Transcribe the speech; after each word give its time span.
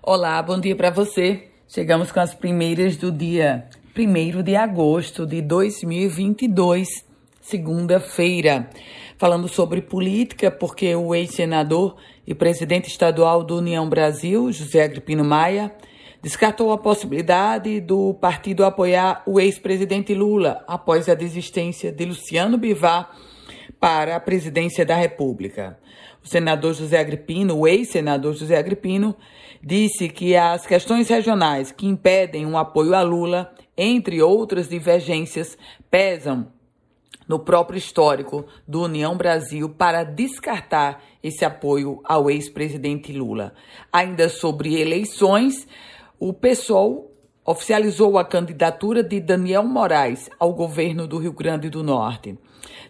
Olá, 0.00 0.40
bom 0.40 0.60
dia 0.60 0.76
para 0.76 0.90
você. 0.90 1.48
Chegamos 1.66 2.12
com 2.12 2.20
as 2.20 2.32
primeiras 2.32 2.96
do 2.96 3.10
dia 3.10 3.68
1 3.98 4.44
de 4.44 4.54
agosto 4.54 5.26
de 5.26 5.42
2022, 5.42 7.04
segunda-feira. 7.40 8.70
Falando 9.18 9.48
sobre 9.48 9.82
política, 9.82 10.52
porque 10.52 10.94
o 10.94 11.12
ex-senador 11.12 11.96
e 12.24 12.32
presidente 12.32 12.88
estadual 12.88 13.42
do 13.42 13.56
União 13.56 13.88
Brasil, 13.88 14.52
José 14.52 14.84
Agripino 14.84 15.24
Maia, 15.24 15.74
descartou 16.22 16.70
a 16.70 16.78
possibilidade 16.78 17.80
do 17.80 18.14
partido 18.14 18.64
apoiar 18.64 19.24
o 19.26 19.40
ex-presidente 19.40 20.14
Lula 20.14 20.64
após 20.68 21.08
a 21.08 21.14
desistência 21.14 21.90
de 21.90 22.04
Luciano 22.04 22.56
Bivar 22.56 23.10
para 23.80 24.16
a 24.16 24.20
presidência 24.20 24.84
da 24.84 24.96
República. 24.96 25.78
O 26.22 26.28
senador 26.28 26.74
José 26.74 26.98
Agripino, 26.98 27.58
o 27.58 27.66
ex-senador 27.66 28.34
José 28.34 28.56
Agripino, 28.56 29.14
disse 29.62 30.08
que 30.08 30.36
as 30.36 30.66
questões 30.66 31.08
regionais 31.08 31.72
que 31.72 31.86
impedem 31.86 32.46
um 32.46 32.58
apoio 32.58 32.94
a 32.94 33.02
Lula, 33.02 33.52
entre 33.76 34.20
outras 34.22 34.68
divergências, 34.68 35.56
pesam 35.90 36.48
no 37.26 37.38
próprio 37.38 37.78
histórico 37.78 38.46
do 38.66 38.82
União 38.82 39.16
Brasil 39.16 39.68
para 39.68 40.02
descartar 40.02 41.04
esse 41.22 41.44
apoio 41.44 42.00
ao 42.04 42.30
ex-presidente 42.30 43.12
Lula. 43.12 43.52
Ainda 43.92 44.28
sobre 44.28 44.80
eleições, 44.80 45.68
o 46.18 46.32
PSOL 46.32 47.07
oficializou 47.48 48.18
a 48.18 48.26
candidatura 48.26 49.02
de 49.02 49.18
Daniel 49.18 49.64
Moraes 49.64 50.28
ao 50.38 50.52
governo 50.52 51.06
do 51.06 51.16
Rio 51.16 51.32
Grande 51.32 51.70
do 51.70 51.82
Norte. 51.82 52.36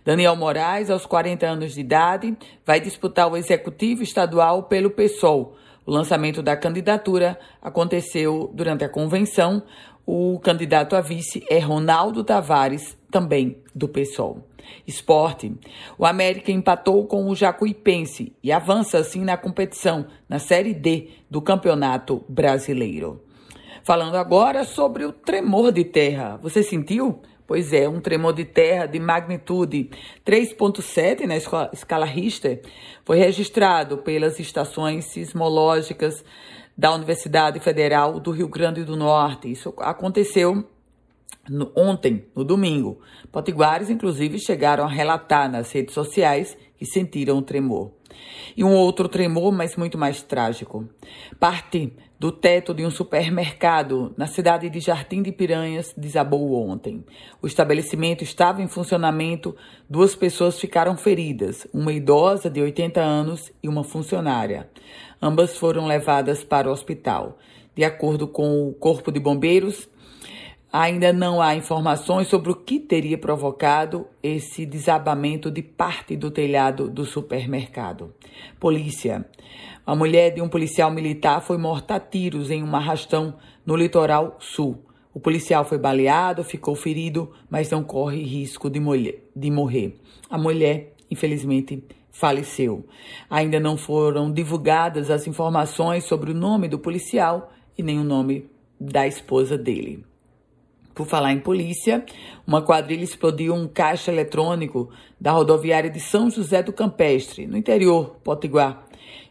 Daniel 0.04 0.34
Moraes, 0.34 0.90
aos 0.90 1.06
40 1.06 1.46
anos 1.46 1.74
de 1.74 1.80
idade, 1.80 2.36
vai 2.66 2.80
disputar 2.80 3.30
o 3.30 3.36
executivo 3.36 4.02
estadual 4.02 4.64
pelo 4.64 4.90
PSOL. 4.90 5.56
O 5.86 5.92
lançamento 5.92 6.42
da 6.42 6.56
candidatura 6.56 7.38
aconteceu 7.62 8.50
durante 8.52 8.82
a 8.82 8.88
convenção. 8.88 9.62
O 10.04 10.40
candidato 10.40 10.96
a 10.96 11.00
vice 11.00 11.44
é 11.48 11.60
Ronaldo 11.60 12.24
Tavares, 12.24 12.98
também 13.12 13.58
do 13.72 13.86
PSOL. 13.86 14.44
Esporte. 14.84 15.54
O 15.96 16.04
América 16.04 16.50
empatou 16.50 17.06
com 17.06 17.30
o 17.30 17.36
Jacuipense 17.36 18.32
e 18.42 18.50
avança 18.50 18.98
assim 18.98 19.22
na 19.22 19.36
competição, 19.36 20.06
na 20.28 20.40
Série 20.40 20.74
D 20.74 21.10
do 21.30 21.40
Campeonato 21.40 22.24
Brasileiro. 22.28 23.27
Falando 23.82 24.16
agora 24.16 24.64
sobre 24.64 25.04
o 25.04 25.12
tremor 25.12 25.72
de 25.72 25.84
terra. 25.84 26.38
Você 26.42 26.62
sentiu? 26.62 27.20
Pois 27.46 27.72
é, 27.72 27.88
um 27.88 28.00
tremor 28.00 28.34
de 28.34 28.44
terra 28.44 28.84
de 28.84 29.00
magnitude 29.00 29.90
3.7 30.26 31.24
na 31.24 31.36
escala 31.72 32.04
Richter 32.04 32.60
foi 33.06 33.16
registrado 33.16 33.98
pelas 33.98 34.38
estações 34.38 35.06
sismológicas 35.06 36.22
da 36.76 36.94
Universidade 36.94 37.58
Federal 37.58 38.20
do 38.20 38.30
Rio 38.32 38.48
Grande 38.48 38.84
do 38.84 38.96
Norte. 38.96 39.50
Isso 39.50 39.72
aconteceu 39.78 40.62
no, 41.48 41.72
ontem, 41.74 42.26
no 42.36 42.44
domingo. 42.44 43.00
Potiguares, 43.32 43.88
inclusive, 43.88 44.38
chegaram 44.38 44.84
a 44.84 44.88
relatar 44.88 45.50
nas 45.50 45.72
redes 45.72 45.94
sociais 45.94 46.56
que 46.78 46.86
sentiram 46.86 47.38
o 47.38 47.42
tremor. 47.42 47.90
E 48.56 48.64
um 48.64 48.74
outro 48.74 49.08
tremor, 49.08 49.52
mas 49.52 49.76
muito 49.76 49.98
mais 49.98 50.22
trágico. 50.22 50.88
Parte 51.38 51.92
do 52.18 52.32
teto 52.32 52.74
de 52.74 52.84
um 52.84 52.90
supermercado 52.90 54.12
na 54.16 54.26
cidade 54.26 54.68
de 54.68 54.80
Jardim 54.80 55.22
de 55.22 55.30
Piranhas 55.30 55.94
desabou 55.96 56.54
ontem. 56.54 57.04
O 57.40 57.46
estabelecimento 57.46 58.24
estava 58.24 58.60
em 58.60 58.66
funcionamento, 58.66 59.54
duas 59.88 60.16
pessoas 60.16 60.58
ficaram 60.58 60.96
feridas, 60.96 61.66
uma 61.72 61.92
idosa 61.92 62.50
de 62.50 62.60
80 62.60 63.00
anos 63.00 63.52
e 63.62 63.68
uma 63.68 63.84
funcionária. 63.84 64.68
Ambas 65.22 65.56
foram 65.56 65.86
levadas 65.86 66.42
para 66.42 66.68
o 66.68 66.72
hospital. 66.72 67.38
De 67.74 67.84
acordo 67.84 68.26
com 68.26 68.68
o 68.68 68.72
Corpo 68.72 69.12
de 69.12 69.20
Bombeiros, 69.20 69.88
Ainda 70.70 71.14
não 71.14 71.40
há 71.40 71.54
informações 71.54 72.28
sobre 72.28 72.52
o 72.52 72.54
que 72.54 72.78
teria 72.78 73.16
provocado 73.16 74.06
esse 74.22 74.66
desabamento 74.66 75.50
de 75.50 75.62
parte 75.62 76.14
do 76.14 76.30
telhado 76.30 76.90
do 76.90 77.06
supermercado. 77.06 78.12
Polícia. 78.60 79.24
A 79.86 79.96
mulher 79.96 80.34
de 80.34 80.42
um 80.42 80.48
policial 80.48 80.90
militar 80.90 81.40
foi 81.40 81.56
morta 81.56 81.94
a 81.94 82.00
tiros 82.00 82.50
em 82.50 82.62
um 82.62 82.76
arrastão 82.76 83.36
no 83.64 83.74
litoral 83.74 84.36
sul. 84.40 84.84
O 85.14 85.18
policial 85.18 85.64
foi 85.64 85.78
baleado, 85.78 86.44
ficou 86.44 86.74
ferido, 86.74 87.32
mas 87.48 87.70
não 87.70 87.82
corre 87.82 88.22
risco 88.22 88.68
de, 88.68 88.78
de 89.34 89.50
morrer. 89.50 89.98
A 90.28 90.36
mulher, 90.36 90.92
infelizmente, 91.10 91.82
faleceu. 92.12 92.84
Ainda 93.30 93.58
não 93.58 93.78
foram 93.78 94.30
divulgadas 94.30 95.10
as 95.10 95.26
informações 95.26 96.04
sobre 96.04 96.32
o 96.32 96.34
nome 96.34 96.68
do 96.68 96.78
policial 96.78 97.50
e 97.76 97.82
nem 97.82 97.98
o 97.98 98.04
nome 98.04 98.50
da 98.78 99.06
esposa 99.06 99.56
dele. 99.56 100.04
Por 100.98 101.06
falar 101.06 101.32
em 101.32 101.38
polícia, 101.38 102.04
uma 102.44 102.60
quadrilha 102.60 103.04
explodiu 103.04 103.54
um 103.54 103.68
caixa 103.68 104.10
eletrônico 104.10 104.90
da 105.20 105.30
rodoviária 105.30 105.88
de 105.88 106.00
São 106.00 106.28
José 106.28 106.60
do 106.60 106.72
Campestre, 106.72 107.46
no 107.46 107.56
interior 107.56 108.16
potiguar. 108.24 108.84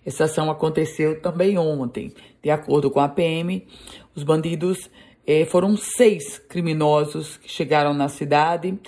Essa 0.05 0.23
ação 0.23 0.49
aconteceu 0.49 1.21
também 1.21 1.57
ontem. 1.57 2.13
De 2.41 2.49
acordo 2.49 2.89
com 2.89 3.01
a 3.01 3.09
PM, 3.09 3.67
os 4.15 4.23
bandidos 4.23 4.89
eh, 5.27 5.43
foram 5.43 5.75
seis 5.75 6.39
criminosos 6.39 7.35
que 7.35 7.51
chegaram 7.51 7.93
na 7.93 8.07
cidade 8.07 8.79